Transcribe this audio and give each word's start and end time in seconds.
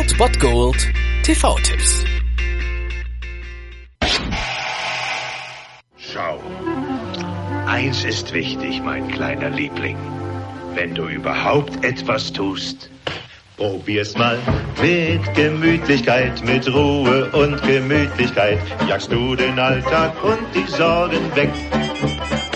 Old 0.00 0.16
Bot 0.16 0.40
Gold 0.40 0.92
TV-Tipps. 1.24 2.04
Schau. 5.98 6.40
Eins 7.66 8.04
ist 8.04 8.32
wichtig, 8.32 8.80
mein 8.82 9.08
kleiner 9.08 9.50
Liebling. 9.50 9.98
Wenn 10.74 10.94
du 10.94 11.06
überhaupt 11.06 11.84
etwas 11.84 12.32
tust, 12.32 12.88
Probier's 13.58 14.16
mal 14.16 14.38
mit 14.80 15.34
Gemütlichkeit, 15.34 16.42
mit 16.46 16.66
Ruhe 16.72 17.30
und 17.32 17.60
Gemütlichkeit. 17.60 18.58
Jagst 18.88 19.12
du 19.12 19.36
den 19.36 19.58
Alltag 19.58 20.14
und 20.24 20.38
die 20.54 20.66
Sorgen 20.70 21.36
weg. 21.36 21.50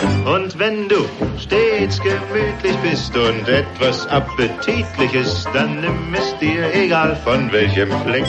Und 0.04 0.58
wenn 0.58 0.88
du 0.88 1.04
stets 1.38 2.00
gemütlich 2.00 2.76
bist 2.82 3.16
und 3.16 3.48
etwas 3.48 4.06
Appetitliches, 4.06 5.46
dann 5.52 5.80
nimm 5.80 6.14
es 6.14 6.38
dir 6.38 6.74
egal 6.74 7.16
von 7.16 7.52
welchem 7.52 7.90
Fleck. 8.04 8.24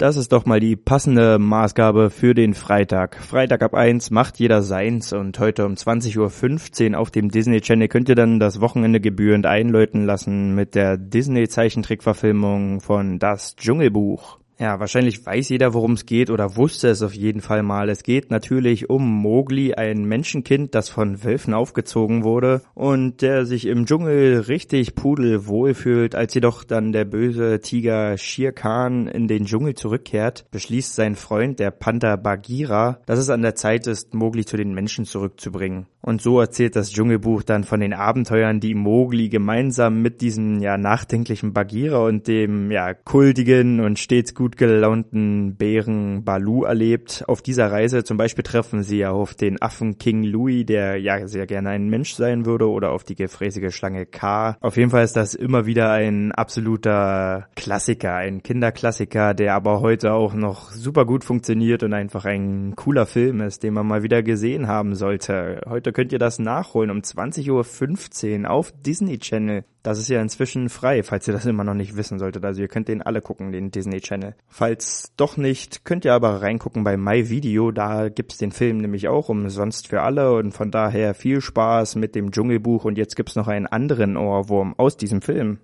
Das 0.00 0.16
ist 0.16 0.32
doch 0.32 0.46
mal 0.46 0.60
die 0.60 0.76
passende 0.76 1.38
Maßgabe 1.38 2.08
für 2.08 2.32
den 2.32 2.54
Freitag. 2.54 3.16
Freitag 3.16 3.60
ab 3.62 3.74
1 3.74 4.10
macht 4.10 4.38
jeder 4.38 4.62
seins 4.62 5.12
und 5.12 5.38
heute 5.38 5.66
um 5.66 5.74
20.15 5.74 6.92
Uhr 6.92 6.98
auf 6.98 7.10
dem 7.10 7.30
Disney 7.30 7.60
Channel 7.60 7.88
könnt 7.88 8.08
ihr 8.08 8.14
dann 8.14 8.40
das 8.40 8.62
Wochenende 8.62 8.98
gebührend 9.00 9.44
einläuten 9.44 10.06
lassen 10.06 10.54
mit 10.54 10.74
der 10.74 10.96
Disney 10.96 11.48
Zeichentrickverfilmung 11.48 12.80
von 12.80 13.18
Das 13.18 13.56
Dschungelbuch. 13.56 14.39
Ja, 14.60 14.78
wahrscheinlich 14.78 15.24
weiß 15.24 15.48
jeder, 15.48 15.72
worum 15.72 15.92
es 15.92 16.04
geht 16.04 16.28
oder 16.28 16.54
wusste 16.54 16.88
es 16.88 17.00
auf 17.00 17.14
jeden 17.14 17.40
Fall 17.40 17.62
mal. 17.62 17.88
Es 17.88 18.02
geht 18.02 18.30
natürlich 18.30 18.90
um 18.90 19.10
Mowgli, 19.10 19.72
ein 19.72 20.04
Menschenkind, 20.04 20.74
das 20.74 20.90
von 20.90 21.24
Wölfen 21.24 21.54
aufgezogen 21.54 22.24
wurde 22.24 22.60
und 22.74 23.22
der 23.22 23.46
sich 23.46 23.64
im 23.64 23.86
Dschungel 23.86 24.40
richtig 24.40 24.94
pudelwohl 24.94 25.72
fühlt. 25.72 26.14
Als 26.14 26.34
jedoch 26.34 26.62
dann 26.62 26.92
der 26.92 27.06
böse 27.06 27.60
Tiger 27.60 28.18
Shere 28.18 28.52
Khan 28.52 29.06
in 29.06 29.28
den 29.28 29.46
Dschungel 29.46 29.76
zurückkehrt, 29.76 30.44
beschließt 30.50 30.94
sein 30.94 31.16
Freund, 31.16 31.58
der 31.58 31.70
Panther 31.70 32.18
Bagheera, 32.18 33.00
dass 33.06 33.18
es 33.18 33.30
an 33.30 33.40
der 33.40 33.54
Zeit 33.54 33.86
ist, 33.86 34.12
Mowgli 34.12 34.44
zu 34.44 34.58
den 34.58 34.74
Menschen 34.74 35.06
zurückzubringen. 35.06 35.86
Und 36.02 36.22
so 36.22 36.40
erzählt 36.40 36.76
das 36.76 36.90
Dschungelbuch 36.90 37.42
dann 37.42 37.64
von 37.64 37.80
den 37.80 37.92
Abenteuern, 37.92 38.60
die 38.60 38.74
Mowgli 38.74 39.28
gemeinsam 39.28 40.00
mit 40.00 40.20
diesem 40.22 40.60
ja 40.60 40.78
nachdenklichen 40.78 41.52
Bagheera 41.52 41.98
und 42.06 42.26
dem 42.26 42.70
ja 42.70 42.94
kultigen 42.94 43.80
und 43.80 43.98
stets 43.98 44.34
gut 44.34 44.56
gelaunten 44.56 45.56
Bären 45.56 46.24
Balu 46.24 46.64
erlebt. 46.64 47.24
Auf 47.26 47.42
dieser 47.42 47.70
Reise 47.70 48.02
zum 48.02 48.16
Beispiel 48.16 48.44
treffen 48.44 48.82
sie 48.82 48.98
ja 48.98 49.10
auf 49.10 49.34
den 49.34 49.60
Affen 49.60 49.98
King 49.98 50.24
Louis, 50.24 50.64
der 50.64 50.96
ja 50.96 51.26
sehr 51.26 51.46
gerne 51.46 51.70
ein 51.70 51.88
Mensch 51.88 52.14
sein 52.14 52.46
würde, 52.46 52.68
oder 52.68 52.92
auf 52.92 53.04
die 53.04 53.14
gefräßige 53.14 53.74
Schlange 53.74 54.06
K. 54.06 54.56
Auf 54.60 54.76
jeden 54.76 54.90
Fall 54.90 55.04
ist 55.04 55.16
das 55.16 55.34
immer 55.34 55.66
wieder 55.66 55.90
ein 55.92 56.32
absoluter 56.32 57.48
Klassiker, 57.56 58.14
ein 58.14 58.42
Kinderklassiker, 58.42 59.34
der 59.34 59.54
aber 59.54 59.80
heute 59.80 60.12
auch 60.12 60.34
noch 60.34 60.70
super 60.70 61.04
gut 61.04 61.24
funktioniert 61.24 61.82
und 61.82 61.92
einfach 61.92 62.24
ein 62.24 62.74
cooler 62.76 63.06
Film 63.06 63.40
ist, 63.42 63.62
den 63.62 63.74
man 63.74 63.86
mal 63.86 64.02
wieder 64.02 64.22
gesehen 64.22 64.66
haben 64.66 64.94
sollte. 64.94 65.60
Heute 65.68 65.89
Heute 65.90 66.02
könnt 66.02 66.12
ihr 66.12 66.20
das 66.20 66.38
nachholen 66.38 66.88
um 66.92 66.98
20.15 66.98 68.44
Uhr 68.44 68.50
auf 68.50 68.72
Disney 68.86 69.18
Channel. 69.18 69.64
Das 69.82 69.98
ist 69.98 70.08
ja 70.08 70.22
inzwischen 70.22 70.68
frei, 70.68 71.02
falls 71.02 71.26
ihr 71.26 71.34
das 71.34 71.46
immer 71.46 71.64
noch 71.64 71.74
nicht 71.74 71.96
wissen 71.96 72.20
solltet. 72.20 72.44
Also 72.44 72.62
ihr 72.62 72.68
könnt 72.68 72.86
den 72.86 73.02
alle 73.02 73.20
gucken, 73.20 73.50
den 73.50 73.72
Disney 73.72 74.00
Channel. 74.00 74.36
Falls 74.46 75.10
doch 75.16 75.36
nicht, 75.36 75.84
könnt 75.84 76.04
ihr 76.04 76.14
aber 76.14 76.42
reingucken 76.42 76.84
bei 76.84 76.96
My 76.96 77.28
Video. 77.28 77.72
Da 77.72 78.08
gibt's 78.08 78.38
den 78.38 78.52
Film 78.52 78.78
nämlich 78.78 79.08
auch 79.08 79.28
umsonst 79.30 79.88
für 79.88 80.02
alle 80.02 80.32
und 80.32 80.52
von 80.52 80.70
daher 80.70 81.12
viel 81.12 81.40
Spaß 81.40 81.96
mit 81.96 82.14
dem 82.14 82.30
Dschungelbuch 82.30 82.84
und 82.84 82.96
jetzt 82.96 83.16
gibt's 83.16 83.34
noch 83.34 83.48
einen 83.48 83.66
anderen 83.66 84.16
Ohrwurm 84.16 84.74
aus 84.76 84.96
diesem 84.96 85.22
Film. 85.22 85.58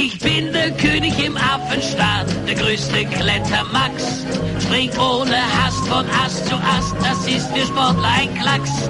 Ich 0.00 0.16
bin 0.20 0.52
der 0.52 0.70
König 0.70 1.18
im 1.24 1.36
Affenstaat, 1.36 2.26
der 2.46 2.54
größte 2.54 3.04
Klettermax. 3.04 4.24
Spring 4.60 4.90
ohne 4.96 5.36
Hast 5.60 5.88
von 5.88 6.06
Ast 6.24 6.46
zu 6.46 6.54
Ast, 6.54 6.94
das 7.00 7.26
ist 7.26 7.50
für 7.52 7.66
Sportler 7.66 8.08
ein 8.16 8.32
Klacks. 8.34 8.88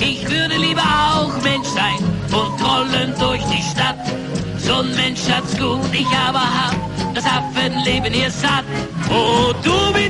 Ich 0.00 0.22
würde 0.30 0.56
lieber 0.58 0.82
auch 0.82 1.32
Mensch 1.42 1.68
sein 1.68 1.98
und 2.24 2.60
trollen 2.60 3.14
durch 3.18 3.42
die 3.44 3.62
Stadt. 3.62 4.04
So 4.58 4.80
ein 4.80 4.94
Mensch 4.96 5.22
hat's 5.30 5.56
gut, 5.56 5.80
ich 5.94 6.06
aber 6.28 6.40
hab 6.40 6.76
das 7.14 7.24
Affenleben 7.24 8.12
hier 8.12 8.30
satt. 8.30 8.64
Oh, 9.08 9.54
du 9.64 9.72
wie 9.94 10.09